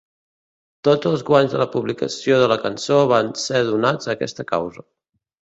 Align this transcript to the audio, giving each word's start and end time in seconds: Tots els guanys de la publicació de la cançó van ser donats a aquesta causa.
Tots 0.87 1.09
els 1.09 1.23
guanys 1.27 1.53
de 1.55 1.59
la 1.63 1.67
publicació 1.75 2.39
de 2.45 2.47
la 2.53 2.57
cançó 2.65 2.99
van 3.13 3.31
ser 3.43 3.63
donats 3.69 4.09
a 4.09 4.13
aquesta 4.17 4.49
causa. 4.55 4.89